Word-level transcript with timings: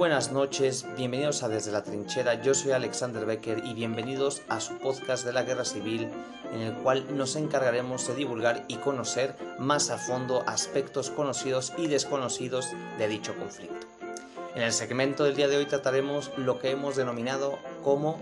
buenas 0.00 0.32
noches, 0.32 0.86
bienvenidos 0.96 1.42
a 1.42 1.50
Desde 1.50 1.72
la 1.72 1.84
Trinchera, 1.84 2.40
yo 2.40 2.54
soy 2.54 2.72
Alexander 2.72 3.26
Becker 3.26 3.62
y 3.66 3.74
bienvenidos 3.74 4.40
a 4.48 4.58
su 4.58 4.78
podcast 4.78 5.26
de 5.26 5.34
la 5.34 5.42
Guerra 5.42 5.66
Civil 5.66 6.08
en 6.54 6.62
el 6.62 6.72
cual 6.72 7.04
nos 7.18 7.36
encargaremos 7.36 8.08
de 8.08 8.14
divulgar 8.14 8.64
y 8.66 8.76
conocer 8.76 9.36
más 9.58 9.90
a 9.90 9.98
fondo 9.98 10.42
aspectos 10.46 11.10
conocidos 11.10 11.74
y 11.76 11.86
desconocidos 11.86 12.70
de 12.96 13.08
dicho 13.08 13.34
conflicto. 13.36 13.86
En 14.54 14.62
el 14.62 14.72
segmento 14.72 15.24
del 15.24 15.36
día 15.36 15.48
de 15.48 15.58
hoy 15.58 15.66
trataremos 15.66 16.30
lo 16.38 16.58
que 16.58 16.70
hemos 16.70 16.96
denominado 16.96 17.58
como 17.84 18.18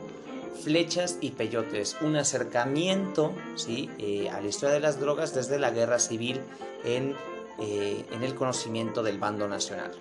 flechas 0.64 1.18
y 1.20 1.30
peyotes, 1.30 1.96
un 2.00 2.16
acercamiento 2.16 3.32
¿sí? 3.54 3.88
Eh, 3.98 4.28
a 4.30 4.40
la 4.40 4.48
historia 4.48 4.74
de 4.74 4.80
las 4.80 4.98
drogas 4.98 5.32
desde 5.32 5.60
la 5.60 5.70
guerra 5.70 6.00
civil 6.00 6.40
en, 6.82 7.14
eh, 7.60 8.04
en 8.10 8.24
el 8.24 8.34
conocimiento 8.34 9.04
del 9.04 9.18
bando 9.18 9.46
nacional 9.46 9.92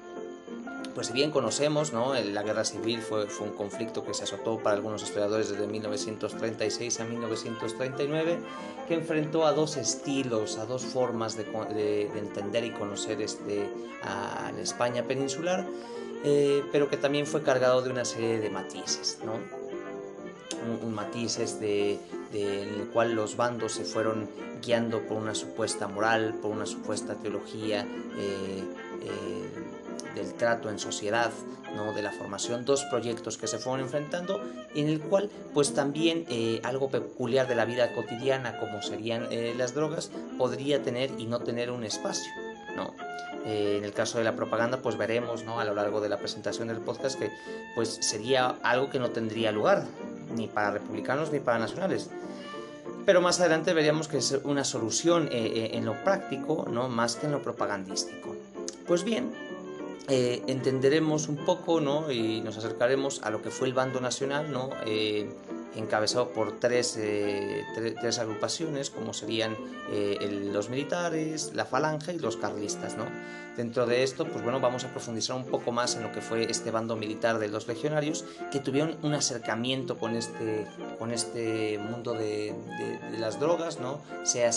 pues 0.97 1.13
bien 1.13 1.29
conocemos, 1.29 1.93
¿no? 1.93 2.15
la 2.15 2.41
guerra 2.41 2.65
civil 2.65 3.03
fue, 3.03 3.27
un 3.41 3.51
conflicto 3.51 4.03
que 4.03 4.15
se 4.15 4.23
azotó 4.23 4.57
para 4.57 4.77
algunos 4.77 5.03
historiadores 5.03 5.47
desde 5.47 5.67
1936 5.67 6.99
a 6.99 7.03
1939, 7.03 8.39
que 8.87 8.95
enfrentó 8.95 9.45
a 9.45 9.51
dos 9.51 9.77
estilos, 9.77 10.57
a 10.57 10.65
dos 10.65 10.81
formas 10.81 11.37
de, 11.37 11.43
de, 11.43 12.17
entender 12.17 12.63
y 12.63 12.71
conocer 12.71 13.21
este, 13.21 13.69
a 14.01 14.51
la 14.51 14.59
España 14.59 15.03
peninsular, 15.03 15.67
eh, 16.23 16.63
pero 16.71 16.89
que 16.89 16.97
también 16.97 17.27
fue 17.27 17.43
cargado 17.43 17.83
de 17.83 17.91
una 17.91 18.03
serie 18.03 18.39
de 18.39 18.49
matices, 18.49 19.19
¿no? 19.23 19.33
matices 20.89 21.59
de, 21.59 21.99
de, 22.31 22.63
en 22.63 22.69
el 22.69 22.87
cual 22.87 23.13
los 23.13 23.37
bandos 23.37 23.73
se 23.73 23.83
fueron 23.83 24.27
guiando 24.63 25.03
por 25.03 25.17
una 25.17 25.35
supuesta 25.35 25.87
moral, 25.87 26.33
por 26.41 26.49
una 26.49 26.65
supuesta 26.65 27.13
teología. 27.13 27.85
Eh, 28.17 28.63
eh, 29.03 29.56
del 30.17 30.33
trato 30.33 30.69
en 30.69 30.79
sociedad, 30.79 31.31
¿no? 31.75 31.93
de 31.93 32.01
la 32.01 32.11
formación, 32.11 32.65
dos 32.65 32.83
proyectos 32.85 33.37
que 33.37 33.47
se 33.47 33.57
fueron 33.57 33.81
enfrentando, 33.81 34.41
en 34.75 34.87
el 34.87 34.99
cual 34.99 35.29
pues 35.53 35.73
también 35.73 36.25
eh, 36.29 36.59
algo 36.63 36.89
peculiar 36.89 37.47
de 37.47 37.55
la 37.55 37.65
vida 37.65 37.93
cotidiana, 37.93 38.59
como 38.59 38.81
serían 38.81 39.27
eh, 39.31 39.53
las 39.57 39.73
drogas, 39.73 40.11
podría 40.37 40.81
tener 40.81 41.11
y 41.17 41.25
no 41.25 41.39
tener 41.39 41.71
un 41.71 41.83
espacio. 41.83 42.31
¿no? 42.75 42.93
Eh, 43.45 43.77
en 43.77 43.83
el 43.85 43.93
caso 43.93 44.17
de 44.17 44.23
la 44.23 44.35
propaganda, 44.35 44.81
pues 44.81 44.97
veremos 44.97 45.43
¿no? 45.43 45.59
a 45.59 45.65
lo 45.65 45.73
largo 45.73 46.01
de 46.01 46.09
la 46.09 46.17
presentación 46.17 46.67
del 46.67 46.77
podcast 46.77 47.19
que 47.19 47.31
pues 47.75 47.97
sería 48.01 48.55
algo 48.63 48.89
que 48.89 48.99
no 48.99 49.11
tendría 49.11 49.51
lugar, 49.51 49.85
ni 50.35 50.47
para 50.47 50.71
republicanos 50.71 51.31
ni 51.31 51.39
para 51.39 51.59
nacionales 51.59 52.09
pero 53.05 53.21
más 53.21 53.39
adelante 53.39 53.73
veríamos 53.73 54.09
que 54.09 54.17
es 54.17 54.37
una 54.43 54.65
solución 54.65 55.29
en 55.31 55.85
lo 55.85 55.93
práctico, 56.03 56.67
¿no? 56.69 56.89
más 56.89 57.15
que 57.15 57.27
en 57.27 57.31
lo 57.31 57.41
propagandístico. 57.41 58.35
Pues 58.85 59.05
bien, 59.05 59.31
eh, 60.09 60.41
entenderemos 60.47 61.27
un 61.27 61.37
poco 61.37 61.81
¿no? 61.81 62.11
y 62.11 62.41
nos 62.41 62.57
acercaremos 62.57 63.21
a 63.23 63.29
lo 63.29 63.41
que 63.41 63.51
fue 63.51 63.67
el 63.67 63.73
bando 63.73 63.99
nacional, 63.99 64.51
¿no? 64.51 64.69
Eh, 64.85 65.29
encabezado 65.75 66.29
por 66.29 66.59
tres, 66.59 66.97
eh, 66.97 67.63
tres, 67.99 68.19
agrupaciones, 68.19 68.89
como 68.89 69.13
serían 69.13 69.55
los 70.51 70.69
militares, 70.69 71.51
la 71.53 71.65
falange 71.65 72.13
y 72.13 72.19
los 72.19 72.37
carlistas. 72.37 72.97
¿no? 72.97 73.05
Dentro 73.57 73.87
de 73.87 74.03
esto, 74.03 74.25
pues 74.25 74.43
bueno, 74.43 74.59
vamos 74.59 74.83
a 74.83 74.89
profundizar 74.89 75.35
un 75.35 75.45
poco 75.45 75.71
más 75.71 75.95
en 75.95 76.03
lo 76.03 76.11
que 76.11 76.21
fue 76.21 76.43
este 76.43 76.69
bando 76.69 76.95
militar 76.95 77.39
de 77.39 77.47
los 77.47 77.67
legionarios, 77.67 78.23
que 78.51 78.59
tuvieron 78.59 78.97
un 79.01 79.15
acercamiento 79.15 79.97
con 79.97 80.15
este, 80.15 80.67
con 80.99 81.11
este 81.11 81.79
mundo 81.79 82.13
de, 82.13 82.53
las 83.17 83.39
drogas, 83.39 83.79
¿no? 83.79 83.99
Sea 84.23 84.51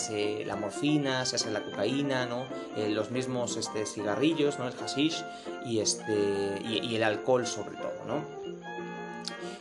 la 0.45 0.55
morfina, 0.55 1.25
sea 1.25 1.49
la 1.49 1.63
cocaína, 1.63 2.27
¿no? 2.27 2.45
Eh, 2.77 2.89
los 2.91 3.09
mismos 3.09 3.57
este, 3.57 3.87
cigarrillos, 3.87 4.59
¿no? 4.59 4.67
El 4.67 4.75
hashish 4.75 5.25
y, 5.65 5.79
este, 5.79 6.61
y, 6.63 6.95
el 6.95 7.01
alcohol 7.01 7.47
sobre 7.47 7.77
todo, 7.77 8.05
¿no? 8.05 8.40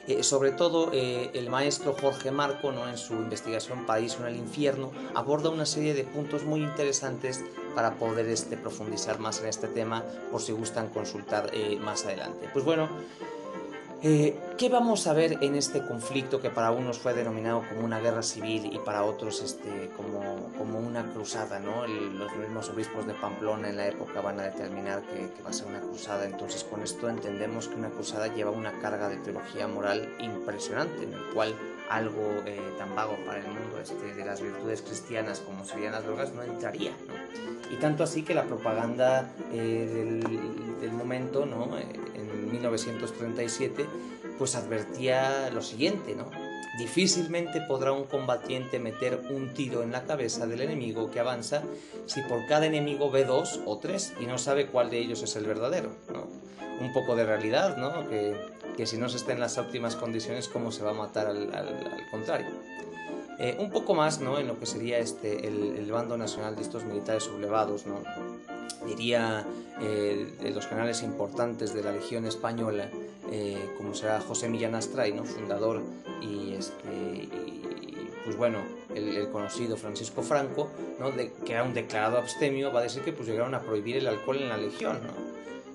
Eh, 0.06 0.22
sobre 0.22 0.50
todo 0.50 0.90
eh, 0.92 1.30
el 1.34 1.50
maestro 1.50 1.92
Jorge 1.92 2.30
Marco, 2.30 2.72
¿no? 2.72 2.88
en 2.88 2.96
su 2.96 3.14
investigación 3.14 3.86
País 3.86 4.16
en 4.18 4.26
el 4.26 4.36
infierno, 4.36 4.92
aborda 5.14 5.50
una 5.50 5.66
serie 5.66 5.94
de 5.94 6.04
puntos 6.04 6.44
muy 6.44 6.62
interesantes 6.62 7.44
para 7.74 7.94
poder 7.94 8.26
este, 8.26 8.56
profundizar 8.56 9.18
más 9.18 9.40
en 9.40 9.48
este 9.48 9.68
tema 9.68 10.02
por 10.30 10.40
si 10.40 10.52
gustan 10.52 10.88
consultar 10.88 11.50
eh, 11.52 11.78
más 11.80 12.04
adelante. 12.06 12.48
Pues 12.52 12.64
bueno, 12.64 12.88
eh, 14.02 14.36
¿Qué 14.56 14.68
vamos 14.68 15.06
a 15.06 15.12
ver 15.12 15.38
en 15.40 15.54
este 15.54 15.84
conflicto 15.86 16.40
que 16.40 16.50
para 16.50 16.70
unos 16.70 16.98
fue 16.98 17.14
denominado 17.14 17.62
como 17.68 17.82
una 17.82 17.98
guerra 17.98 18.22
civil 18.22 18.70
y 18.72 18.78
para 18.78 19.04
otros 19.04 19.42
este, 19.42 19.90
como, 19.96 20.52
como 20.58 20.78
una 20.78 21.04
cruzada? 21.12 21.58
¿no? 21.58 21.86
los 21.86 22.36
mismos 22.36 22.68
obispos 22.68 23.06
de 23.06 23.14
Pamplona 23.14 23.70
en 23.70 23.76
la 23.76 23.88
época 23.88 24.20
van 24.20 24.38
a 24.40 24.44
determinar 24.44 25.02
que, 25.02 25.30
va 25.42 25.50
a 25.50 25.52
ser 25.52 25.66
una 25.66 25.80
cruzada. 25.80 26.26
Entonces 26.26 26.64
con 26.64 26.82
esto 26.82 27.08
entendemos 27.08 27.68
que 27.68 27.76
una 27.76 27.88
cruzada 27.88 28.26
lleva 28.28 28.50
una 28.50 28.72
carga 28.80 29.08
de 29.08 29.16
teología 29.16 29.66
moral 29.66 30.08
impresionante, 30.18 31.04
en 31.04 31.14
el 31.14 31.24
cual 31.32 31.54
algo 31.88 32.42
eh, 32.46 32.60
tan 32.78 32.94
vago 32.94 33.16
para 33.26 33.40
el 33.40 33.46
mundo 33.46 33.80
este, 33.82 34.14
de 34.14 34.24
las 34.24 34.40
virtudes 34.40 34.82
cristianas 34.82 35.40
como 35.40 35.64
serían 35.64 35.92
las 35.92 36.04
drogas 36.04 36.32
no 36.32 36.42
entraría. 36.42 36.92
¿no? 37.08 37.74
Y 37.74 37.76
tanto 37.76 38.02
así 38.02 38.22
que 38.22 38.34
la 38.34 38.44
propaganda 38.44 39.30
eh, 39.52 39.88
del, 39.92 40.80
del, 40.80 40.92
momento, 40.92 41.46
¿no? 41.46 41.68
1937, 42.50 43.86
pues 44.38 44.56
advertía 44.56 45.50
lo 45.50 45.62
siguiente, 45.62 46.14
¿no? 46.14 46.30
Difícilmente 46.78 47.60
podrá 47.60 47.92
un 47.92 48.04
combatiente 48.04 48.78
meter 48.78 49.20
un 49.30 49.52
tiro 49.54 49.82
en 49.82 49.90
la 49.90 50.04
cabeza 50.04 50.46
del 50.46 50.60
enemigo 50.60 51.10
que 51.10 51.18
avanza 51.18 51.62
si 52.06 52.22
por 52.22 52.46
cada 52.46 52.66
enemigo 52.66 53.10
ve 53.10 53.24
dos 53.24 53.60
o 53.66 53.78
tres 53.78 54.12
y 54.20 54.26
no 54.26 54.38
sabe 54.38 54.68
cuál 54.68 54.88
de 54.88 54.98
ellos 54.98 55.22
es 55.22 55.34
el 55.36 55.46
verdadero. 55.46 55.90
Un 56.80 56.92
poco 56.92 57.16
de 57.16 57.26
realidad, 57.26 57.76
¿no? 57.76 58.08
Que, 58.08 58.34
que 58.76 58.86
si 58.86 58.96
no 58.96 59.08
se 59.08 59.16
está 59.16 59.32
en 59.32 59.40
las 59.40 59.58
óptimas 59.58 59.96
condiciones, 59.96 60.48
¿cómo 60.48 60.70
se 60.72 60.82
va 60.82 60.92
a 60.92 60.94
matar 60.94 61.26
al, 61.26 61.54
al, 61.54 62.06
contrario? 62.10 62.48
Eh, 63.38 63.56
un 63.58 63.70
poco 63.70 63.94
más 63.94 64.20
¿no? 64.20 64.38
en 64.38 64.46
lo 64.46 64.58
que 64.58 64.66
sería 64.66 64.98
este, 64.98 65.46
el, 65.46 65.76
el, 65.76 65.90
bando 65.90 66.16
nacional 66.16 66.56
de 66.56 66.62
estos 66.62 66.84
militares 66.84 67.24
sublevados, 67.24 67.86
¿no? 67.86 68.02
Diría 68.90 69.46
eh, 69.80 70.34
de 70.42 70.50
los 70.50 70.66
canales 70.66 71.02
importantes 71.02 71.72
de 71.72 71.82
la 71.82 71.92
Legión 71.92 72.26
Española, 72.26 72.90
eh, 73.30 73.70
como 73.76 73.94
será 73.94 74.20
José 74.20 74.48
Millán 74.48 74.74
Astray, 74.74 75.12
¿no? 75.12 75.24
fundador 75.24 75.82
y, 76.20 76.54
este, 76.54 77.28
pues 78.24 78.36
bueno, 78.36 78.58
el, 78.94 79.28
conocido 79.30 79.76
Francisco 79.76 80.22
Franco, 80.22 80.70
¿no? 80.98 81.12
de, 81.12 81.32
que 81.44 81.52
era 81.52 81.62
un 81.62 81.72
declarado 81.72 82.18
abstemio, 82.18 82.72
va 82.72 82.80
a 82.80 82.82
decir 82.82 83.02
que 83.02 83.12
pues 83.12 83.28
llegaron 83.28 83.54
a 83.54 83.60
prohibir 83.60 83.96
el 83.96 84.06
alcohol 84.06 84.38
en 84.38 84.48
la 84.48 84.56
Legión, 84.56 85.00
¿no? 85.02 85.30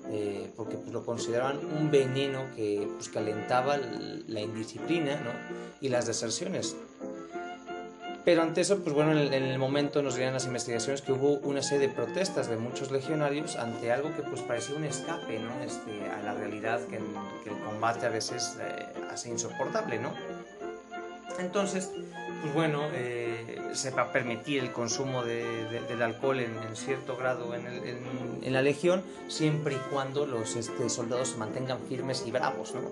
Eh, 0.08 0.52
porque 0.54 0.76
pues, 0.76 0.92
lo 0.92 1.04
consideraban 1.04 1.58
un 1.58 1.90
veneno 1.90 2.44
que 2.54 2.86
pues, 2.94 3.08
calentaba 3.08 3.76
la 3.76 4.40
indisciplina 4.40 5.16
¿no? 5.16 5.30
y 5.80 5.88
las 5.88 6.06
deserciones. 6.06 6.76
Pero 8.26 8.42
ante 8.42 8.62
eso, 8.62 8.80
pues 8.80 8.92
bueno, 8.92 9.12
en 9.12 9.32
el, 9.32 9.56
momento 9.56 10.02
nos 10.02 10.16
dirían 10.16 10.32
las 10.32 10.46
investigaciones 10.46 11.00
que 11.00 11.12
hubo 11.12 11.34
una 11.48 11.62
serie 11.62 11.86
de 11.86 11.94
protestas 11.94 12.48
de 12.48 12.56
muchos 12.56 12.90
legionarios 12.90 13.54
ante 13.54 13.92
algo 13.92 14.12
que 14.16 14.22
pues 14.22 14.40
parecía 14.40 14.74
un 14.74 14.82
escape, 14.82 15.38
¿no? 15.38 15.62
Este, 15.62 16.10
a 16.10 16.24
la 16.24 16.34
realidad 16.34 16.80
que, 16.88 16.96
el 16.96 17.58
combate 17.64 18.04
a 18.04 18.08
veces 18.08 18.58
eh, 18.60 18.84
hace 19.12 19.30
insoportable, 19.30 20.00
¿no? 20.00 20.12
Entonces, 21.38 21.92
pues 22.42 22.52
bueno, 22.52 22.88
eh, 22.94 23.60
se 23.74 23.90
va 23.90 24.02
a 24.02 24.12
permitir 24.12 24.60
el 24.60 24.72
consumo 24.72 25.22
del 25.22 26.02
alcohol 26.02 26.40
en, 26.40 26.74
cierto 26.74 27.16
grado 27.16 27.54
en, 27.54 28.52
la 28.52 28.60
legión, 28.60 29.04
siempre 29.28 29.76
y 29.76 29.78
cuando 29.92 30.26
los 30.26 30.56
este, 30.56 30.88
soldados 30.88 31.28
se 31.28 31.36
mantengan 31.36 31.78
firmes 31.88 32.24
y 32.26 32.32
bravos, 32.32 32.74
¿no? 32.74 32.90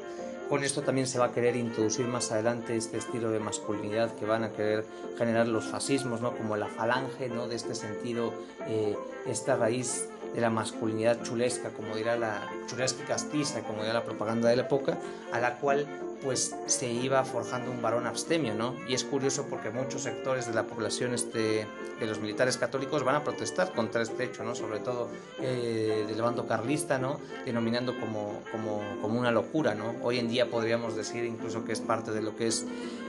Con 0.55 0.63
esto 0.63 0.83
también 0.83 1.09
se 1.09 1.19
va 1.19 1.25
a 1.25 1.33
querer 1.33 1.57
introducir 1.57 2.07
más 2.07 2.31
adelante 2.31 2.77
este 2.77 2.97
estilo 2.97 3.33
de 3.33 3.41
masculinidad 3.41 4.15
que 4.15 4.25
van 4.25 4.45
a 4.45 4.53
querer 4.53 4.87
generar 5.19 5.49
los 5.49 5.65
fascismos, 5.65 6.21
¿no? 6.21 6.37
como 6.37 6.57
la 6.57 6.69
falange, 6.69 7.29
¿no? 7.29 7.49
de 7.49 7.57
este 7.57 7.75
sentido, 7.75 8.33
eh, 8.69 8.97
esta 9.27 9.57
raíz 9.57 10.09
de 10.33 10.41
la 10.41 10.51
masculinidad 10.51 11.21
chulesca, 11.25 11.71
como 11.71 11.97
dirá 11.97 12.17
la 12.17 12.49
chulesca 12.69 13.05
castiza, 13.05 13.65
como 13.65 13.81
dirá 13.83 13.95
la 13.95 14.05
propaganda 14.05 14.49
de 14.49 14.55
la 14.55 14.63
época, 14.63 14.97
a 15.33 15.41
la 15.41 15.59
cual 15.59 15.89
pues 16.25 16.57
se 16.67 16.91
iba 16.91 17.23
forjando 17.25 17.71
un 17.71 17.83
varón 17.83 18.07
abstemio, 18.07 18.55
¿no? 18.55 18.75
Y 18.89 18.95
es 18.95 19.05
curioso 19.05 19.47
porque 19.49 19.69
muchos 19.69 20.03
sectores 20.03 20.47
de 20.47 20.55
la 20.55 20.65
población 20.65 21.13
este, 21.13 21.67
de 22.01 22.07
los 22.07 22.19
militares 22.19 22.57
católicos 22.57 23.05
van 23.05 23.17
a 23.17 23.23
protestar 23.23 23.73
contra 23.73 24.03
este 24.03 24.25
hecho, 24.25 24.43
¿no? 24.43 24.55
Sobre 24.55 24.81
todo 24.81 25.11
eh, 25.41 26.05
del 26.09 26.23
bando 26.23 26.47
carlista, 26.47 26.99
¿no? 26.99 27.21
Denominando 27.45 28.01
como, 28.01 28.41
como, 28.51 28.81
como, 29.03 29.21
una 29.21 29.31
locura, 29.31 29.75
¿no? 29.75 29.95
Hoy 30.03 30.19
en 30.19 30.29
día 30.29 30.51
podríamos 30.51 30.97
decir 30.97 31.25
incluso 31.25 31.63
que 31.65 31.73
es 31.73 31.81
parte 31.81 32.11
de 32.11 32.23
lo 32.23 32.35
que 32.35 32.47
es 32.47 32.65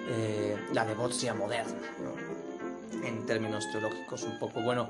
eh, 0.09 0.57
la 0.73 0.85
devocia 0.85 1.33
moderna, 1.33 1.79
¿no? 2.03 3.07
En 3.07 3.25
términos 3.25 3.65
teológicos 3.71 4.23
un 4.23 4.37
poco, 4.39 4.61
bueno, 4.61 4.89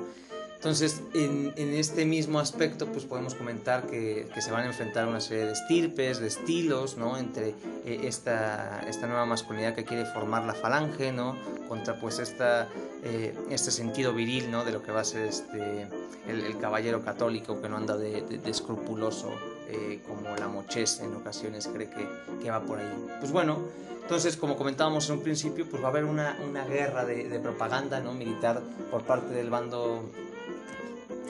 Entonces, 0.65 1.03
en, 1.13 1.53
este 1.75 2.05
mismo 2.05 2.39
aspecto, 2.39 2.87
pues 2.87 3.05
podemos 3.05 3.35
comentar 3.35 3.85
que, 3.85 4.27
se 4.39 4.49
van 4.49 4.63
a 4.63 4.65
enfrentar 4.65 5.07
una 5.07 5.21
serie 5.21 5.45
de 5.45 5.51
estirpes, 5.51 6.19
de 6.19 6.25
estilos, 6.25 6.97
¿no? 6.97 7.19
Entre 7.19 7.49
eh, 7.85 7.99
esta, 8.05 8.83
esta, 8.87 9.05
nueva 9.05 9.27
masculinidad 9.27 9.75
que 9.75 9.85
quiere 9.85 10.05
formar 10.05 10.43
la 10.43 10.55
falange, 10.55 11.11
¿no? 11.11 11.37
Contra 11.67 11.99
pues 11.99 12.17
esta, 12.17 12.67
eh, 13.03 13.37
este 13.51 13.69
sentido 13.69 14.11
viril, 14.15 14.49
¿no? 14.49 14.65
De 14.65 14.71
lo 14.71 14.81
que 14.81 14.91
va 14.91 15.01
a 15.01 15.03
ser 15.03 15.27
este, 15.27 15.87
el, 16.27 16.57
caballero 16.57 17.05
católico 17.05 17.61
que 17.61 17.69
no 17.69 17.77
anda 17.77 17.95
de, 17.95 18.25
escrupuloso 18.47 19.31
eh, 19.69 20.01
como 20.07 20.35
la 20.35 20.47
mochés 20.47 20.99
en 20.99 21.13
ocasiones 21.13 21.67
cree 21.67 21.91
que, 21.91 22.07
que, 22.41 22.49
va 22.49 22.61
por 22.61 22.79
ahí. 22.79 23.05
Pues 23.19 23.31
bueno, 23.31 23.59
entonces 24.01 24.35
como 24.35 24.57
comentábamos 24.57 25.07
en 25.09 25.17
un 25.17 25.21
principio, 25.21 25.69
pues 25.69 25.83
va 25.83 25.89
a 25.89 25.91
haber 25.91 26.05
una, 26.05 26.39
una 26.43 26.65
guerra 26.65 27.05
de, 27.05 27.29
de 27.29 27.39
propaganda, 27.39 27.99
¿no? 27.99 28.15
Militar 28.15 28.63
por 28.89 29.03
parte 29.03 29.31
del 29.31 29.51
bando 29.51 30.09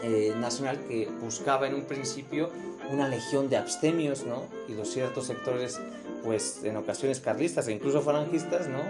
eh, 0.07 0.35
nacional 0.39 0.77
que 0.87 1.09
buscaba 1.19 1.65
en 1.65 1.73
un 1.73 1.85
principio 1.85 2.51
una 2.91 3.07
legión 3.07 3.49
de 3.49 3.57
abstemios, 3.57 4.23
¿no? 4.23 4.43
Y 4.69 4.75
los 4.75 4.87
ciertos 4.89 5.25
sectores, 5.25 5.81
pues 6.23 6.61
en 6.63 6.77
ocasiones 6.77 7.19
carlistas 7.19 7.67
e 7.67 7.71
incluso 7.71 8.03
falangistas, 8.03 8.67
¿no? 8.67 8.81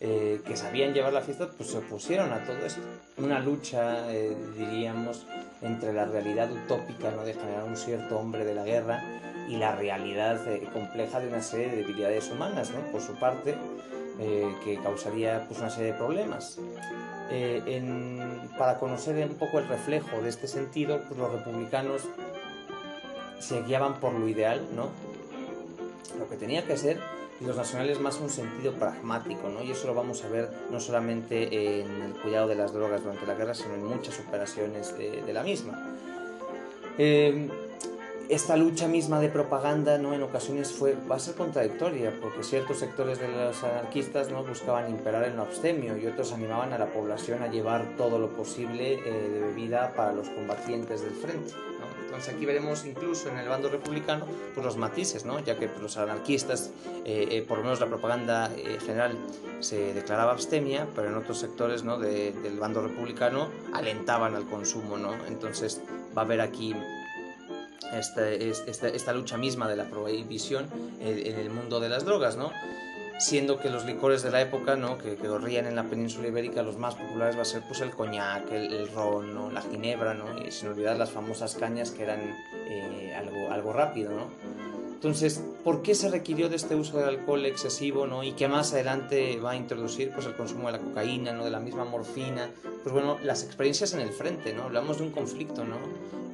Eh, 0.00 0.42
que 0.46 0.58
sabían 0.58 0.92
llevar 0.92 1.14
la 1.14 1.22
fiesta, 1.22 1.48
pues 1.56 1.70
se 1.70 1.78
opusieron 1.78 2.34
a 2.34 2.44
todo 2.44 2.58
esto. 2.66 2.82
Una 3.16 3.40
lucha, 3.40 4.12
eh, 4.12 4.36
diríamos, 4.58 5.26
entre 5.62 5.94
la 5.94 6.04
realidad 6.04 6.52
utópica, 6.52 7.12
¿no? 7.12 7.24
De 7.24 7.32
generar 7.32 7.64
un 7.64 7.76
cierto 7.78 8.18
hombre 8.18 8.44
de 8.44 8.54
la 8.54 8.64
guerra 8.64 9.02
y 9.48 9.56
la 9.56 9.74
realidad 9.74 10.38
compleja 10.74 11.18
de 11.18 11.28
una 11.28 11.40
serie 11.40 11.70
de 11.70 11.76
debilidades 11.76 12.30
humanas, 12.30 12.72
¿no? 12.72 12.92
Por 12.92 13.00
su 13.00 13.18
parte, 13.18 13.56
que 14.64 14.78
causaría 14.82 15.46
pues, 15.48 15.60
una 15.60 15.70
serie 15.70 15.92
de 15.92 15.98
problemas. 15.98 16.58
Eh, 17.30 17.62
para 18.56 18.78
conocer 18.78 19.16
un 19.26 19.34
poco 19.36 19.58
el 19.58 19.68
reflejo 19.68 20.20
de 20.22 20.28
este 20.28 20.46
sentido, 20.48 21.00
pues 21.06 21.18
los 21.18 21.32
republicanos 21.32 22.02
se 23.40 23.62
guiaban 23.62 24.00
por 24.00 24.12
lo 24.12 24.28
ideal, 24.28 24.66
¿no? 24.74 24.88
Lo 26.18 26.28
que 26.28 26.36
tenía 26.36 26.66
que 26.66 26.76
ser, 26.76 26.98
y 27.40 27.44
los 27.44 27.56
nacionales 27.56 28.00
más 28.00 28.18
un 28.20 28.30
sentido 28.30 28.72
pragmático, 28.72 29.48
¿no? 29.48 29.62
Y 29.62 29.70
eso 29.70 29.86
lo 29.86 29.94
vamos 29.94 30.24
a 30.24 30.28
ver 30.28 30.50
no 30.70 30.80
solamente 30.80 31.80
en 31.80 32.02
el 32.02 32.12
cuidado 32.14 32.48
de 32.48 32.56
las 32.56 32.72
drogas 32.72 33.02
durante 33.02 33.26
la 33.26 33.34
guerra, 33.34 33.54
sino 33.54 33.74
en 33.74 33.84
muchas 33.84 34.18
operaciones 34.20 34.96
de, 34.98 35.32
la 35.32 35.42
misma. 35.42 35.96
Eh, 36.96 37.48
esta 38.28 38.56
lucha 38.56 38.88
misma 38.88 39.20
de 39.20 39.30
propaganda 39.30 39.96
¿no? 39.96 40.12
en 40.12 40.22
ocasiones 40.22 40.70
fue, 40.70 40.94
va 41.10 41.16
a 41.16 41.18
ser 41.18 41.34
contradictoria, 41.34 42.12
porque 42.20 42.42
ciertos 42.42 42.78
sectores 42.78 43.18
de 43.18 43.28
los 43.28 43.64
anarquistas 43.64 44.30
¿no? 44.30 44.44
buscaban 44.44 44.90
imperar 44.90 45.24
en 45.24 45.36
lo 45.36 45.42
abstemio 45.42 45.96
y 45.96 46.06
otros 46.06 46.32
animaban 46.32 46.72
a 46.74 46.78
la 46.78 46.86
población 46.86 47.42
a 47.42 47.46
llevar 47.46 47.96
todo 47.96 48.18
lo 48.18 48.28
posible 48.28 48.94
eh, 48.94 49.28
de 49.32 49.40
bebida 49.40 49.94
para 49.94 50.12
los 50.12 50.28
combatientes 50.28 51.00
del 51.02 51.14
frente. 51.14 51.52
¿no? 51.52 52.04
Entonces 52.04 52.34
aquí 52.34 52.44
veremos 52.44 52.84
incluso 52.84 53.30
en 53.30 53.38
el 53.38 53.48
bando 53.48 53.70
republicano 53.70 54.26
pues, 54.54 54.64
los 54.64 54.76
matices, 54.76 55.24
¿no? 55.24 55.38
ya 55.40 55.58
que 55.58 55.70
los 55.80 55.96
anarquistas, 55.96 56.70
eh, 57.06 57.28
eh, 57.30 57.44
por 57.48 57.58
lo 57.58 57.64
menos 57.64 57.80
la 57.80 57.86
propaganda 57.86 58.50
general, 58.84 59.16
se 59.60 59.94
declaraba 59.94 60.32
abstemia, 60.32 60.86
pero 60.94 61.08
en 61.08 61.16
otros 61.16 61.38
sectores 61.38 61.82
¿no? 61.82 61.98
del 61.98 62.58
bando 62.58 62.82
republicano 62.82 63.48
alentaban 63.72 64.34
al 64.34 64.44
consumo. 64.44 64.98
¿no? 64.98 65.14
Entonces 65.28 65.80
va 66.16 66.22
a 66.22 66.24
haber 66.24 66.40
aquí 66.40 66.74
esta, 67.92 68.28
esta, 68.30 69.12
lucha 69.12 69.36
misma 69.36 69.68
de 69.68 69.76
la 69.76 69.84
prohibición 69.84 70.66
en 71.00 71.38
el 71.38 71.50
mundo 71.50 71.80
de 71.80 71.88
las 71.88 72.04
drogas, 72.04 72.36
¿no? 72.36 72.52
Siendo 73.18 73.58
que 73.58 73.68
los 73.68 73.84
licores 73.84 74.22
de 74.22 74.30
la 74.30 74.40
época, 74.40 74.76
¿no? 74.76 74.96
Que, 74.98 75.16
corrían 75.16 75.66
en 75.66 75.74
la 75.74 75.84
península 75.84 76.28
ibérica, 76.28 76.62
los 76.62 76.76
más 76.76 76.94
populares 76.94 77.36
va 77.36 77.42
a 77.42 77.44
ser 77.44 77.62
pues 77.66 77.80
el 77.80 77.90
coñac, 77.90 78.50
el, 78.52 78.88
ron, 78.92 79.52
la 79.52 79.62
ginebra, 79.62 80.14
¿no? 80.14 80.40
Y 80.46 80.50
sin 80.50 80.68
olvidar 80.68 80.96
las 80.96 81.10
famosas 81.10 81.54
cañas 81.54 81.90
que 81.90 82.04
eran 82.04 82.20
eh, 82.66 83.14
algo, 83.16 83.50
algo 83.50 83.72
rápido, 83.72 84.12
¿no? 84.12 84.30
Entonces, 84.98 85.40
¿por 85.62 85.82
qué 85.82 85.94
se 85.94 86.10
requirió 86.10 86.48
de 86.48 86.56
este 86.56 86.74
uso 86.74 86.98
del 86.98 87.08
alcohol 87.10 87.46
excesivo, 87.46 88.08
¿no? 88.08 88.24
Y 88.24 88.32
que 88.32 88.48
más 88.48 88.72
adelante 88.72 89.38
va 89.38 89.52
a 89.52 89.56
introducir 89.56 90.10
pues, 90.10 90.26
el 90.26 90.34
consumo 90.34 90.66
de 90.66 90.72
la 90.72 90.80
cocaína, 90.80 91.32
¿no? 91.32 91.44
De 91.44 91.52
la 91.52 91.60
misma 91.60 91.84
morfina. 91.84 92.50
Pues 92.82 92.92
bueno, 92.92 93.16
las 93.22 93.44
experiencias 93.44 93.94
en 93.94 94.00
el 94.00 94.10
frente, 94.10 94.52
¿no? 94.52 94.64
Hablamos 94.64 94.98
de 94.98 95.04
un 95.04 95.10
conflicto, 95.12 95.62
¿no? 95.64 95.76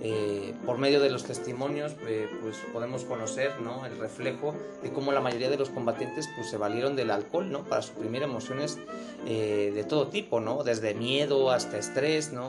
Eh, 0.01 0.55
por 0.65 0.79
medio 0.79 0.99
de 1.03 1.11
los 1.11 1.25
testimonios, 1.25 1.93
eh, 2.07 2.27
pues 2.41 2.57
podemos 2.73 3.05
conocer, 3.05 3.53
¿no? 3.61 3.85
El 3.85 3.99
reflejo 3.99 4.55
de 4.83 4.91
cómo 4.91 5.13
la 5.13 5.21
mayoría 5.21 5.51
de 5.51 5.59
los 5.59 5.69
combatientes, 5.69 6.27
pues 6.35 6.49
se 6.49 6.57
valieron 6.57 6.97
del 6.97 7.11
alcohol, 7.11 7.53
¿no? 7.53 7.65
Para 7.65 7.83
suprimir 7.83 8.23
emociones 8.23 8.79
eh, 9.27 9.73
de 9.75 9.85
todo 9.85 10.09
tipo, 10.09 10.41
¿no? 10.41 10.65
Desde 10.65 10.95
miedo 10.95 11.51
hasta 11.51 11.77
estrés, 11.77 12.33
¿no? 12.33 12.49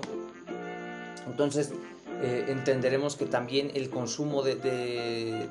Entonces, 1.28 1.74
eh, 2.22 2.46
entenderemos 2.48 3.16
que 3.16 3.26
también 3.26 3.72
el 3.74 3.90
consumo 3.90 4.42
de, 4.42 4.56
de, 4.56 5.50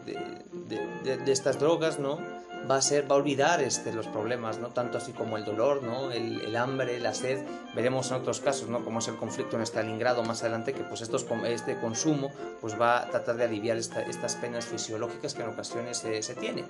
de, 1.05 1.33
estas 1.33 1.59
drogas 1.59 1.99
¿no? 1.99 2.19
va 2.71 2.77
a 2.77 2.83
ser 2.83 3.11
va 3.11 3.17
a 3.17 3.19
olvidar 3.19 3.61
este, 3.61 3.93
los 3.93 4.07
problemas 4.07 4.59
no 4.59 4.69
tanto 4.69 4.99
así 4.99 5.13
como 5.13 5.37
el 5.37 5.45
dolor 5.45 5.83
no 5.83 6.11
el, 6.11 6.41
el, 6.41 6.57
hambre 6.57 6.99
la 7.01 7.13
sed. 7.13 7.45
Veremos 7.75 8.11
en 8.11 8.17
otros 8.17 8.41
casos 8.41 8.69
no 8.69 8.85
como 8.85 9.01
es 9.01 9.09
el 9.09 9.17
conflicto 9.17 9.57
en 9.57 9.63
Stalingrado 9.67 10.23
más 10.23 10.43
adelante 10.43 10.73
que 10.73 10.83
pues 10.85 11.03
estos 11.03 11.27
este 11.47 11.79
consumo 11.79 12.33
pues 12.61 12.81
va 12.81 13.03
a 13.03 13.11
tratar 13.11 13.37
de 13.37 13.45
aliviar 13.45 13.77
estas 13.77 14.37
penas 14.37 14.65
fisiológicas 14.65 15.35
que 15.35 15.43
en 15.43 15.49
ocasiones 15.49 15.99
se 15.99 16.35
tienen. 16.35 16.65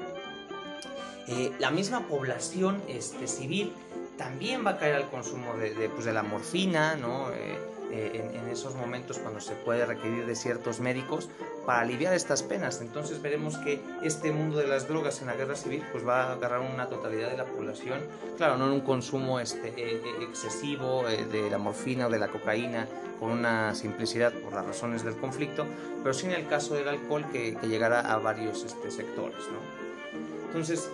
Eh, 1.26 1.52
la 1.58 1.70
misma 1.70 2.06
población 2.06 2.82
este, 2.86 3.26
civil 3.26 3.72
también 4.16 4.64
va 4.64 4.72
a 4.72 4.78
caer 4.78 4.96
al 4.96 5.10
consumo 5.10 5.54
de, 5.56 5.88
pues, 5.88 6.06
la 6.06 6.22
morfina 6.22 6.94
no 6.96 7.30
eh, 7.32 7.58
eh, 7.90 8.30
en, 8.34 8.48
esos 8.48 8.76
momentos 8.76 9.18
cuando 9.18 9.40
se 9.40 9.54
puede 9.54 9.84
requerir 9.84 10.26
de 10.26 10.36
ciertos 10.36 10.78
médicos 10.78 11.28
para 11.66 11.80
aliviar 11.80 12.14
estas 12.14 12.42
penas. 12.42 12.80
Entonces 12.80 13.20
veremos 13.20 13.58
que 13.58 13.80
este 14.02 14.30
mundo 14.30 14.58
de 14.58 14.68
las 14.68 14.86
drogas 14.86 15.20
en 15.20 15.26
la 15.26 15.34
guerra 15.34 15.56
civil 15.56 15.84
pues 15.90 16.06
va 16.06 16.24
a 16.24 16.32
agarrar 16.34 16.60
una 16.60 16.88
totalidad 16.88 17.30
de 17.30 17.36
la 17.36 17.44
población, 17.44 18.00
claro, 18.36 18.56
no 18.56 18.66
en 18.66 18.72
un 18.72 18.80
consumo 18.82 19.40
este, 19.40 19.74
eh, 19.76 20.00
excesivo 20.22 21.04
de 21.04 21.50
la 21.50 21.58
morfina 21.58 22.06
o 22.06 22.10
de 22.10 22.18
la 22.20 22.28
cocaína 22.28 22.86
con 23.18 23.30
una 23.30 23.74
simplicidad 23.74 24.32
por 24.32 24.52
las 24.52 24.66
razones 24.66 25.04
del 25.04 25.16
conflicto, 25.16 25.66
pero 26.02 26.14
sí 26.14 26.26
en 26.26 26.32
el 26.32 26.46
caso 26.46 26.74
del 26.74 26.88
alcohol 26.88 27.24
que, 27.32 27.56
llegará 27.62 28.00
a 28.00 28.18
varios 28.18 28.64
este, 28.64 28.90
sectores. 28.90 29.40
¿no? 29.48 30.46
Entonces, 30.46 30.88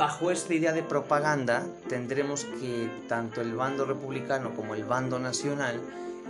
bajo 0.00 0.30
esta 0.30 0.54
idea 0.54 0.72
de 0.72 0.82
propaganda 0.82 1.66
tendremos 1.90 2.46
que 2.46 2.90
tanto 3.06 3.42
el 3.42 3.54
bando 3.54 3.84
republicano 3.84 4.54
como 4.56 4.74
el 4.74 4.82
bando 4.82 5.18
nacional 5.18 5.78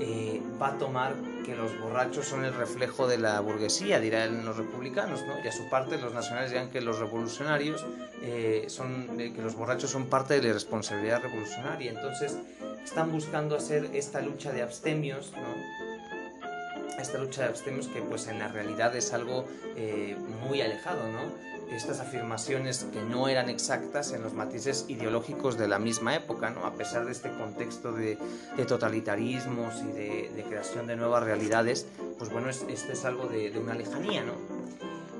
eh, 0.00 0.42
va 0.60 0.70
a 0.70 0.78
tomar 0.78 1.14
que 1.46 1.54
los 1.54 1.78
borrachos 1.78 2.26
son 2.26 2.44
el 2.44 2.52
reflejo 2.52 3.06
de 3.06 3.18
la 3.18 3.38
burguesía, 3.38 4.00
dirán 4.00 4.44
los 4.44 4.56
republicanos, 4.56 5.24
¿no? 5.24 5.38
y 5.44 5.46
a 5.46 5.52
su 5.52 5.70
parte 5.70 5.98
los 5.98 6.12
nacionales 6.12 6.50
dirán 6.50 6.70
que 6.70 6.80
los 6.80 6.98
revolucionarios 6.98 7.86
eh, 8.22 8.64
son, 8.66 9.20
eh, 9.20 9.32
que 9.32 9.40
los 9.40 9.54
borrachos 9.54 9.90
son 9.90 10.06
parte 10.06 10.40
de 10.40 10.48
la 10.48 10.52
responsabilidad 10.52 11.22
revolucionaria. 11.22 11.92
Entonces 11.92 12.38
están 12.84 13.12
buscando 13.12 13.54
hacer 13.54 13.90
esta 13.92 14.20
lucha 14.20 14.50
de 14.50 14.62
abstemios, 14.62 15.32
¿no? 15.36 16.98
esta 17.00 17.18
lucha 17.18 17.42
de 17.42 17.48
abstemios 17.50 17.86
que 17.86 18.02
pues 18.02 18.26
en 18.26 18.40
la 18.40 18.48
realidad 18.48 18.96
es 18.96 19.12
algo 19.12 19.46
muy 20.48 20.60
alejado, 20.60 21.08
¿no? 21.08 21.50
Estas 21.70 22.00
afirmaciones 22.00 22.86
que 22.92 23.02
no 23.02 23.28
eran 23.28 23.48
exactas 23.48 24.12
en 24.12 24.22
los 24.22 24.34
matices 24.34 24.86
ideológicos 24.88 25.56
de 25.56 25.68
la 25.68 25.78
misma 25.78 26.14
época, 26.14 26.50
¿no? 26.50 26.66
a 26.66 26.74
pesar 26.74 27.04
de 27.04 27.12
este 27.12 27.30
contexto 27.30 27.92
de, 27.92 28.18
totalitarismos 28.66 29.74
y 29.82 29.92
de, 29.92 30.44
creación 30.48 30.86
de 30.86 30.96
nuevas 30.96 31.22
realidades, 31.22 31.86
pues 32.18 32.30
bueno, 32.30 32.48
este 32.50 32.92
es 32.92 33.04
algo 33.04 33.26
de, 33.26 33.56
una 33.58 33.74
lejanía. 33.74 34.24
¿no? 34.24 34.32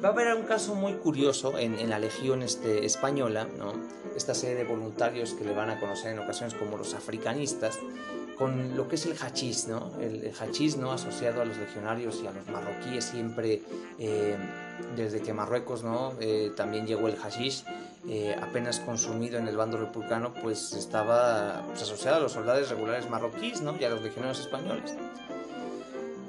Va 0.02 0.08
a 0.08 0.12
haber 0.12 0.34
un 0.34 0.44
caso 0.44 0.74
muy 0.74 0.94
curioso 0.94 1.58
en, 1.58 1.88
la 1.88 1.98
Legión 1.98 2.42
este, 2.42 2.84
Española, 2.84 3.46
¿no? 3.58 3.72
esta 4.16 4.34
serie 4.34 4.56
de 4.56 4.64
voluntarios 4.64 5.34
que 5.34 5.44
le 5.44 5.54
van 5.54 5.70
a 5.70 5.78
conocer 5.78 6.12
en 6.12 6.18
ocasiones 6.18 6.54
como 6.54 6.76
los 6.76 6.94
africanistas, 6.94 7.78
con 8.40 8.74
lo 8.74 8.88
que 8.88 8.94
es 8.94 9.04
el 9.04 9.18
hachís, 9.18 9.68
¿no? 9.68 9.92
El, 10.00 10.32
hachís, 10.40 10.78
¿no? 10.78 10.92
Asociado 10.92 11.42
a 11.42 11.44
los 11.44 11.58
legionarios 11.58 12.22
y 12.24 12.26
a 12.26 12.30
los 12.30 12.48
marroquíes 12.48 13.04
siempre, 13.04 13.60
eh, 13.98 14.34
desde 14.96 15.20
que 15.20 15.34
Marruecos, 15.34 15.84
¿no? 15.84 16.14
Eh, 16.20 16.50
también 16.56 16.86
llegó 16.86 17.08
el 17.08 17.16
hachís, 17.22 17.66
eh, 18.08 18.34
apenas 18.40 18.80
consumido 18.80 19.36
en 19.38 19.46
el 19.46 19.58
bando 19.58 19.76
republicano, 19.76 20.32
pues 20.32 20.72
estaba 20.72 21.64
pues, 21.66 21.82
asociado 21.82 22.16
a 22.16 22.20
los 22.20 22.32
soldados 22.32 22.70
regulares 22.70 23.10
marroquíes, 23.10 23.60
¿no? 23.60 23.76
Y 23.78 23.84
a 23.84 23.90
los 23.90 24.00
legionarios 24.00 24.40
españoles. 24.40 24.94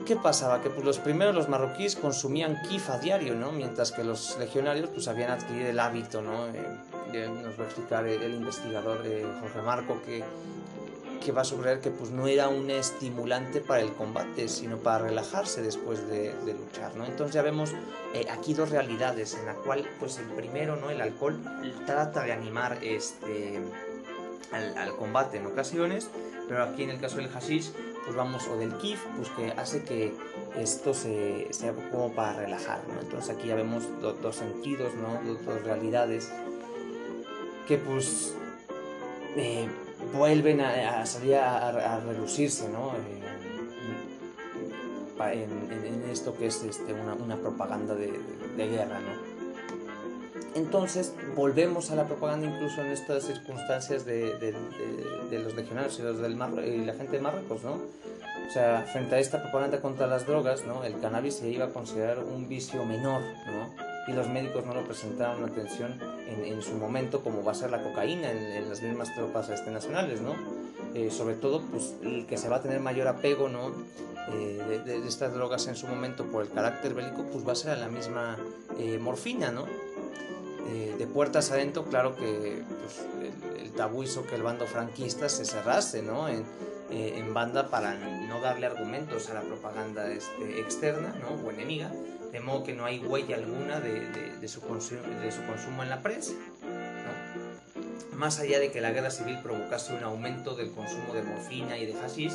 ¿Qué 0.05 0.17
pasaba? 0.17 0.61
Que 0.61 0.69
pues, 0.69 0.83
los 0.83 0.99
primeros, 0.99 1.33
los 1.33 1.47
marroquíes, 1.47 1.95
consumían 1.95 2.61
kif 2.67 2.89
a 2.89 2.97
diario, 2.99 3.35
¿no? 3.35 3.53
Mientras 3.53 3.93
que 3.93 4.03
los 4.03 4.37
legionarios, 4.37 4.89
pues 4.89 5.07
habían 5.07 5.31
adquirido 5.31 5.69
el 5.69 5.79
hábito, 5.79 6.21
¿no? 6.21 6.47
nos 6.47 7.59
va 7.59 7.63
a 7.63 7.65
explicar 7.65 8.07
el, 8.07 8.33
investigador 8.33 9.03
Jorge 9.41 9.61
Marco 9.61 10.01
que 10.05 10.23
que 11.21 11.31
va 11.31 11.41
a 11.41 11.45
subrayar 11.45 11.79
que 11.79 11.91
pues, 11.91 12.11
no 12.11 12.27
era 12.27 12.49
un 12.49 12.69
estimulante 12.69 13.61
para 13.61 13.81
el 13.81 13.93
combate, 13.93 14.49
sino 14.49 14.77
para 14.77 15.05
relajarse 15.05 15.61
después 15.61 16.07
de, 16.09 16.33
luchar. 16.45 16.95
¿no? 16.95 17.05
Entonces 17.05 17.33
ya 17.33 17.41
vemos 17.41 17.71
eh, 18.13 18.25
aquí 18.29 18.53
dos 18.53 18.69
realidades, 18.69 19.35
en 19.35 19.45
la 19.45 19.53
cual 19.53 19.87
pues, 19.99 20.17
el 20.17 20.25
primero, 20.25 20.75
¿no? 20.75 20.89
el 20.89 20.99
alcohol, 20.99 21.39
trata 21.85 22.23
de 22.23 22.33
animar 22.33 22.79
este, 22.81 23.61
al, 24.51 24.95
combate 24.97 25.37
en 25.37 25.45
ocasiones, 25.45 26.09
pero 26.49 26.63
aquí 26.63 26.83
en 26.83 26.89
el 26.89 26.99
caso 26.99 27.17
del 27.17 27.29
hashish, 27.29 27.71
pues 28.03 28.15
vamos, 28.15 28.47
o 28.47 28.57
del 28.57 28.75
kif, 28.77 28.99
pues 29.15 29.29
que 29.29 29.51
hace 29.51 29.83
que 29.83 30.13
esto 30.57 30.93
se, 30.93 31.47
sea 31.53 31.73
como 31.91 32.13
para 32.13 32.33
relajar, 32.33 32.81
¿no? 32.87 32.99
Entonces 32.99 33.29
aquí 33.35 33.47
ya 33.47 33.55
vemos 33.55 33.83
dos 34.01 34.35
sentidos, 34.35 34.93
¿no? 34.95 35.21
Dos, 35.23 35.63
realidades 35.63 36.31
que 37.67 37.77
pues 37.77 38.33
eh, 39.37 39.69
vuelven 40.13 40.61
a, 40.61 41.05
salir 41.05 41.35
a, 41.35 41.99
relucirse, 41.99 42.69
¿no? 42.69 42.93
Eh, 42.95 43.21
en, 45.33 46.09
esto 46.11 46.35
que 46.35 46.47
es 46.47 46.63
este, 46.63 46.93
una, 46.93 47.35
propaganda 47.37 47.95
de, 47.95 48.09
guerra, 48.57 48.99
¿no? 48.99 49.31
Entonces 50.55 51.13
volvemos 51.35 51.91
a 51.91 51.95
la 51.95 52.05
propaganda 52.05 52.47
incluso 52.47 52.81
en 52.81 52.87
estas 52.87 53.23
circunstancias 53.23 54.05
de, 54.05 54.53
los 55.31 55.55
legionarios 55.55 55.97
y, 55.99 56.01
los 56.01 56.19
del 56.19 56.33
y 56.33 56.85
la 56.85 56.93
gente 56.93 57.13
de 57.13 57.21
Marruecos, 57.21 57.63
¿no? 57.63 57.73
O 57.73 58.53
sea, 58.53 58.85
frente 58.91 59.15
a 59.15 59.19
esta 59.19 59.41
propaganda 59.41 59.79
contra 59.79 60.07
las 60.07 60.27
drogas, 60.27 60.65
¿no? 60.65 60.83
El 60.83 60.99
cannabis 60.99 61.35
se 61.35 61.49
iba 61.49 61.65
a 61.65 61.69
considerar 61.69 62.19
un 62.19 62.49
vicio 62.49 62.83
menor, 62.83 63.21
¿no? 63.21 63.70
Y 64.11 64.15
los 64.15 64.27
médicos 64.27 64.65
no 64.65 64.73
lo 64.73 64.83
presentaron 64.83 65.43
atención 65.43 65.99
en, 66.27 66.61
su 66.61 66.73
momento 66.73 67.23
como 67.23 67.43
va 67.43 67.53
a 67.53 67.55
ser 67.55 67.71
la 67.71 67.81
cocaína 67.81 68.31
en, 68.31 68.69
las 68.69 68.81
mismas 68.81 69.13
tropas 69.15 69.49
este, 69.49 69.71
nacionales, 69.71 70.21
¿no? 70.21 70.35
Eh, 70.93 71.09
sobre 71.09 71.35
todo, 71.35 71.61
pues, 71.61 71.95
el 72.03 72.25
que 72.25 72.37
se 72.37 72.49
va 72.49 72.57
a 72.57 72.61
tener 72.61 72.79
mayor 72.79 73.07
apego, 73.07 73.47
¿no? 73.47 73.71
Eh, 74.33 74.81
de, 74.85 75.07
estas 75.07 75.33
drogas 75.33 75.67
en 75.67 75.75
su 75.75 75.87
momento 75.87 76.25
por 76.25 76.43
el 76.43 76.49
carácter 76.49 76.93
bélico, 76.93 77.23
pues 77.31 77.47
va 77.47 77.53
a 77.53 77.55
ser 77.55 77.71
a 77.71 77.75
la 77.75 77.87
misma 77.87 78.37
eh, 78.77 78.97
morfina, 78.99 79.51
¿no? 79.51 79.65
Eh, 80.67 80.95
de 80.97 81.07
puertas 81.07 81.51
adentro, 81.51 81.83
claro 81.85 82.15
que 82.15 82.61
pues, 82.79 83.05
el, 83.61 83.71
tabú 83.71 84.03
hizo 84.03 84.25
que 84.25 84.35
el 84.35 84.43
bando 84.43 84.65
franquista 84.67 85.27
se 85.27 85.43
cerrase 85.43 86.01
¿no? 86.01 86.29
en, 86.29 86.43
eh, 86.91 87.23
banda 87.33 87.69
para 87.69 87.95
no 87.95 88.41
darle 88.41 88.65
argumentos 88.65 89.29
a 89.29 89.33
la 89.33 89.41
propaganda 89.41 90.11
este, 90.11 90.59
externa 90.59 91.15
¿no? 91.21 91.29
o 91.45 91.51
enemiga, 91.51 91.91
de 92.31 92.39
modo 92.39 92.63
que 92.63 92.73
no 92.73 92.85
hay 92.85 92.99
huella 92.99 93.35
alguna 93.35 93.79
de, 93.79 94.47
su, 94.47 94.61
consumo, 94.61 95.01
de 95.21 95.31
su 95.31 95.43
consumo 95.45 95.83
en 95.83 95.89
la 95.89 96.01
prensa. 96.01 96.33
Más 98.13 98.39
allá 98.39 98.59
de 98.59 98.71
que 98.71 98.81
la 98.81 98.91
guerra 98.91 99.09
civil 99.09 99.39
provocase 99.41 99.95
un 99.95 100.03
aumento 100.03 100.55
del 100.55 100.71
consumo 100.71 101.13
de 101.13 101.23
morfina 101.23 101.77
y 101.77 101.87
de 101.87 101.93
hashish, 101.93 102.33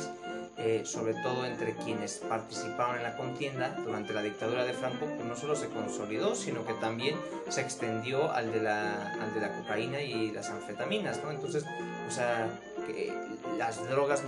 eh, 0.57 0.81
sobre 0.85 1.13
todo 1.13 1.45
entre 1.45 1.75
quienes 1.75 2.17
participaron 2.27 2.97
en 2.97 3.03
la 3.03 3.15
contienda 3.15 3.77
durante 3.85 4.11
la 4.11 4.23
dictadura 4.23 4.65
de 4.65 4.73
Franco, 4.73 5.05
pues 5.05 5.23
no 5.23 5.35
solo 5.35 5.55
se 5.55 5.67
consolidó, 5.67 6.35
sino 6.35 6.65
que 6.65 6.73
también 6.73 7.15
se 7.47 7.61
extendió 7.61 8.31
al 8.31 8.51
de 8.51 8.61
la, 8.61 9.13
al 9.13 9.33
de 9.35 9.39
la 9.39 9.55
cocaína 9.55 10.01
y 10.01 10.31
las 10.31 10.49
anfetaminas, 10.49 11.21
¿no? 11.23 11.29
Entonces, 11.29 11.63
o 12.07 12.11
sea, 12.11 12.49
que 12.87 13.13
las 13.57 13.87
drogas 13.89 14.23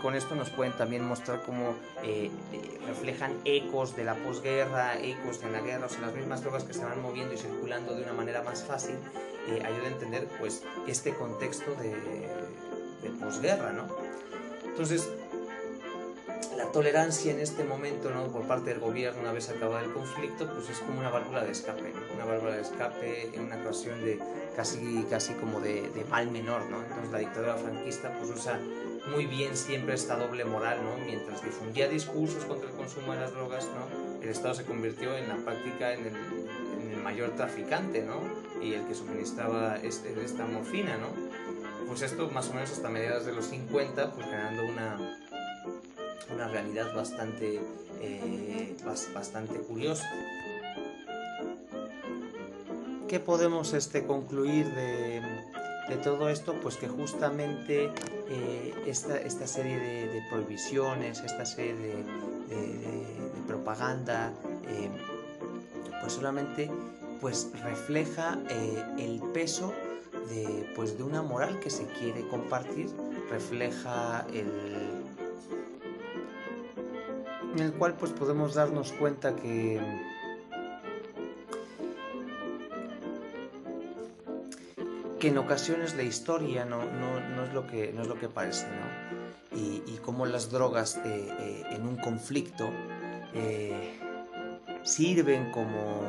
con 0.00 0.14
esto 0.14 0.34
nos 0.34 0.50
pueden 0.50 0.72
también 0.74 1.04
mostrar 1.04 1.42
cómo 1.42 1.74
eh, 2.04 2.30
eh, 2.52 2.78
reflejan 2.86 3.32
ecos 3.44 3.96
de 3.96 4.04
la 4.04 4.14
posguerra, 4.14 4.98
ecos 5.00 5.40
de 5.40 5.50
la 5.50 5.60
guerra, 5.60 5.86
o 5.86 5.88
sea, 5.88 6.02
las 6.02 6.14
mismas 6.14 6.42
drogas 6.42 6.64
que 6.64 6.74
se 6.74 6.84
van 6.84 7.00
moviendo 7.02 7.34
y 7.34 7.38
circulando 7.38 7.94
de 7.94 8.02
una 8.02 8.12
manera 8.12 8.42
más 8.42 8.62
fácil, 8.62 8.96
ayuda 9.48 9.88
a 9.88 9.88
entender 9.88 10.28
pues 10.38 10.62
este 10.86 11.14
contexto 11.14 11.74
de, 11.74 11.90
de 13.02 13.10
posguerra, 13.18 13.72
¿no? 13.72 13.88
Entonces, 14.64 15.10
tolerancia 16.72 17.32
en 17.32 17.40
este 17.40 17.64
momento 17.64 18.10
¿no? 18.10 18.28
por 18.28 18.46
parte 18.46 18.70
del 18.70 18.80
gobierno 18.80 19.20
una 19.20 19.32
vez 19.32 19.50
acabado 19.50 19.84
el 19.84 19.92
conflicto 19.92 20.50
pues 20.52 20.70
es 20.70 20.78
como 20.78 21.00
una 21.00 21.10
válvula 21.10 21.44
de 21.44 21.52
escape 21.52 21.92
una 22.14 22.24
válvula 22.24 22.56
de 22.56 22.62
escape 22.62 23.30
en 23.34 23.44
una 23.44 23.56
ocasión 23.56 24.02
de 24.04 24.18
casi 24.56 25.06
casi 25.10 25.34
como 25.34 25.60
de, 25.60 25.90
mal 26.08 26.30
menor 26.30 26.62
¿no? 26.70 26.82
entonces 26.82 27.12
la 27.12 27.18
dictadura 27.18 27.54
franquista 27.56 28.12
pues 28.18 28.30
usa 28.30 28.58
muy 29.10 29.26
bien 29.26 29.56
siempre 29.56 29.94
esta 29.94 30.16
doble 30.16 30.44
moral 30.44 30.78
¿no? 30.82 31.04
mientras 31.04 31.44
difundía 31.44 31.88
discursos 31.88 32.44
contra 32.44 32.70
el 32.70 32.74
consumo 32.74 33.12
de 33.12 33.20
las 33.20 33.32
drogas 33.32 33.66
¿no? 33.66 34.22
el 34.22 34.28
Estado 34.28 34.54
se 34.54 34.64
convirtió 34.64 35.16
en 35.16 35.28
la 35.28 35.36
práctica 35.36 35.92
en 35.92 36.06
el, 36.06 36.42
mayor 37.02 37.30
traficante 37.30 38.00
¿no? 38.00 38.20
y 38.62 38.74
el 38.74 38.86
que 38.86 38.94
suministraba 38.94 39.76
este, 39.82 40.14
esta 40.24 40.46
morfina 40.46 40.96
¿no? 40.98 41.08
pues 41.88 42.02
esto 42.02 42.30
más 42.30 42.48
o 42.50 42.54
menos 42.54 42.70
hasta 42.70 42.88
mediados 42.88 43.26
de 43.26 43.32
los 43.32 43.46
50 43.46 44.12
pues 44.12 44.24
generando 44.26 44.64
una 44.66 45.18
una 46.30 46.48
realidad 46.48 46.94
bastante, 46.94 47.60
eh, 48.00 48.76
bastante 49.14 49.58
curiosa. 49.60 50.08
¿Qué 53.08 53.20
podemos 53.20 53.74
este, 53.74 54.06
concluir 54.06 54.66
de, 54.74 55.22
todo 56.02 56.30
esto? 56.30 56.54
Pues 56.62 56.76
que 56.76 56.88
justamente 56.88 57.90
eh, 58.30 58.74
esta, 58.86 59.46
serie 59.46 59.78
de, 59.78 60.22
prohibiciones, 60.30 61.20
esta 61.20 61.44
serie 61.44 61.74
de, 61.74 62.04
propaganda, 63.46 64.32
eh, 64.68 64.88
pues 66.00 66.14
solamente 66.14 66.70
pues 67.20 67.50
refleja 67.62 68.38
el 68.98 69.20
peso 69.34 69.74
de, 70.30 70.72
pues 70.74 70.96
de 70.96 71.04
una 71.04 71.22
moral 71.22 71.60
que 71.60 71.70
se 71.70 71.84
quiere 71.86 72.26
compartir, 72.28 72.88
refleja 73.30 74.26
el, 74.32 75.01
en 77.54 77.60
el 77.60 77.72
cual 77.72 77.94
pues 77.94 78.12
podemos 78.12 78.54
darnos 78.54 78.92
cuenta 78.92 79.34
que 79.36 79.80
que 85.22 85.28
en 85.28 85.38
ocasiones 85.38 85.94
la 85.94 86.02
historia 86.02 86.64
no, 86.64 86.82
es, 86.82 87.54
lo 87.54 87.64
que, 87.64 87.92
no 87.92 88.02
es 88.02 88.08
lo 88.08 88.18
que 88.18 88.28
parece, 88.28 88.66
¿no? 88.66 89.56
Y, 89.56 89.80
y 89.86 90.00
cómo 90.04 90.26
las 90.26 90.50
drogas 90.50 90.96
eh, 90.96 91.28
eh, 91.38 91.62
en 91.70 91.86
un 91.86 91.94
conflicto 91.96 92.68
eh, 93.32 94.00
sirven 94.82 95.52
como... 95.52 96.02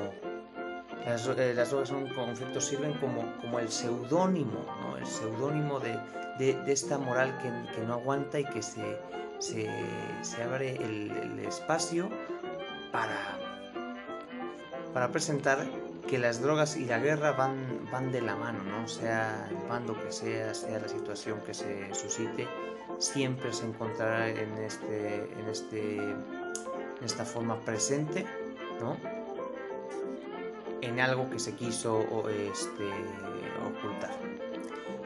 Las, 1.06 1.26
drogas 1.26 1.92
en 1.92 1.98
un 1.98 2.10
conflicto 2.16 2.60
sirven 2.60 2.94
como, 2.94 3.38
como 3.40 3.60
el 3.60 3.70
seudónimo, 3.70 4.66
¿no? 4.82 4.98
El 4.98 5.06
seudónimo 5.06 5.80
de, 5.80 6.00
esta 6.66 6.98
moral 6.98 7.38
que, 7.38 7.76
que 7.76 7.86
no 7.86 7.94
aguanta 7.94 8.40
y 8.40 8.46
que 8.46 8.64
se, 8.64 8.98
se, 9.44 10.42
abre 10.42 10.76
el, 10.76 11.40
espacio 11.46 12.10
para, 12.92 13.38
para 14.94 15.12
presentar 15.12 15.66
que 16.08 16.18
las 16.18 16.42
drogas 16.42 16.78
y 16.78 16.86
la 16.86 17.00
guerra 17.00 17.34
van, 17.34 17.90
van 17.92 18.12
de 18.12 18.22
la 18.22 18.36
mano, 18.36 18.64
¿no? 18.64 18.88
sea 18.88 19.48
el 19.50 19.68
bando 19.68 20.00
que 20.00 20.12
sea, 20.12 20.54
sea 20.54 20.80
la 20.80 20.88
situación 20.88 21.42
que 21.46 21.54
se 21.54 21.94
suscite, 21.94 22.48
siempre 23.00 23.52
se 23.52 23.66
encontrará 23.66 24.30
en, 24.30 24.58
este, 24.60 25.16
en, 25.18 25.50
este, 25.50 25.96
en 25.98 27.04
esta 27.04 27.26
forma 27.26 27.60
presente, 27.66 28.26
¿no? 28.80 28.98
en 30.82 31.00
algo 31.00 31.30
que 31.30 31.40
se 31.40 31.54
quiso 31.56 32.02
este, 32.30 32.90
ocultar. 33.66 34.23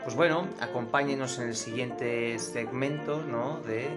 Pues 0.08 0.16
bueno, 0.16 0.48
acompáñenos 0.62 1.38
en 1.38 1.50
el 1.50 1.56
siguiente 1.58 2.40
segmento 2.40 3.22
¿no? 3.22 3.60
de 3.60 3.88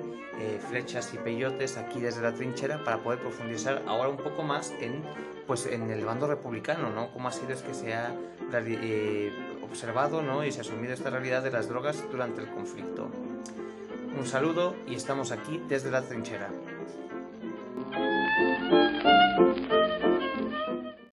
eh, 0.40 0.61
flechas 0.69 1.14
y 1.14 1.19
peyotes 1.19 1.76
aquí 1.76 2.00
desde 2.00 2.21
la 2.21 2.35
trinchera 2.35 2.83
para 2.83 2.99
poder 2.99 3.21
profundizar 3.21 3.85
ahora 3.87 4.09
un 4.09 4.17
poco 4.17 4.43
más 4.43 4.75
en, 4.81 5.05
pues, 5.47 5.67
en 5.67 5.88
el 5.88 6.05
bando 6.05 6.26
republicano, 6.26 6.90
¿no? 6.90 7.12
Cómo 7.12 7.29
ha 7.29 7.31
sido 7.31 7.52
es 7.52 7.62
que 7.62 7.75
se 7.75 7.95
ha 7.95 8.12
eh, 8.52 9.31
observado 9.62 10.21
¿no? 10.21 10.45
y 10.45 10.50
se 10.50 10.59
ha 10.59 10.62
asumido 10.62 10.95
esta 10.95 11.11
realidad 11.11 11.45
de 11.45 11.52
las 11.52 11.69
drogas 11.69 12.02
durante 12.11 12.40
el 12.40 12.49
conflicto. 12.49 13.09
Un 14.19 14.26
saludo 14.26 14.75
y 14.88 14.97
estamos 14.97 15.31
aquí 15.31 15.62
desde 15.69 15.93
la 15.93 16.02
trinchera. 16.02 16.50